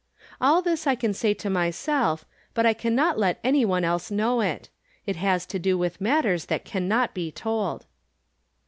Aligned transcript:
All 0.41 0.63
this 0.63 0.87
I 0.87 0.95
can 0.95 1.13
say 1.13 1.35
to 1.35 1.47
myself, 1.47 2.25
but 2.55 2.65
I 2.65 2.73
can 2.73 2.95
not 2.95 3.19
let 3.19 3.39
any 3.43 3.63
one 3.63 3.83
else 3.85 4.09
know 4.09 4.41
it. 4.41 4.67
It 5.05 5.17
has 5.17 5.45
to 5.45 5.59
do 5.59 5.77
with 5.77 6.01
matters 6.01 6.45
that 6.47 6.65
can 6.65 6.87
not 6.87 7.13
be 7.13 7.31
told. 7.31 7.85